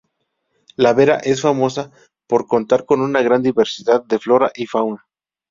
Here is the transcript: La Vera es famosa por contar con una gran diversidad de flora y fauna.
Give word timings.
La 0.77 0.93
Vera 0.93 1.17
es 1.17 1.41
famosa 1.43 1.91
por 2.25 2.47
contar 2.47 2.85
con 2.87 3.01
una 3.01 3.21
gran 3.21 3.43
diversidad 3.43 4.03
de 4.03 4.17
flora 4.17 4.51
y 4.55 4.65
fauna. 4.65 5.05